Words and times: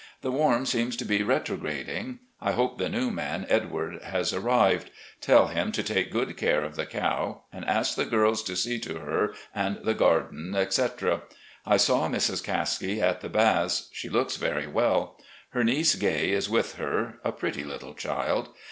The 0.23 0.31
Warm 0.31 0.65
seems 0.65 0.97
to 0.97 1.05
be 1.05 1.21
retrograding. 1.21 2.21
I 2.41 2.53
hope 2.53 2.79
the 2.79 2.89
new 2.89 3.11
man, 3.11 3.45
Edward, 3.49 4.01
has 4.01 4.33
arrived. 4.33 4.89
Tell 5.19 5.49
him 5.49 5.71
to 5.73 5.83
take 5.83 6.11
good 6.11 6.35
care 6.37 6.63
of 6.63 6.75
the 6.75 6.87
cow, 6.87 7.43
and 7.53 7.63
ask 7.65 7.93
the 7.93 8.05
girls 8.05 8.41
to 8.45 8.55
see 8.55 8.79
to 8.79 8.95
her 8.97 9.35
and 9.53 9.77
the 9.83 9.93
garden, 9.93 10.55
etc. 10.55 11.21
I 11.67 11.77
saw 11.77 12.07
Mrs. 12.09 12.43
Caskie 12.43 12.99
at 12.99 13.21
the 13.21 13.29
Baths. 13.29 13.89
She 13.93 14.09
looks 14.09 14.37
very 14.37 14.65
well. 14.65 15.19
Her 15.51 15.63
niece. 15.63 15.93
Gay, 15.93 16.31
is 16.31 16.49
with 16.49 16.77
her, 16.77 17.19
a 17.23 17.31
pretty 17.31 17.63
little 17.63 17.93
child. 17.93 18.49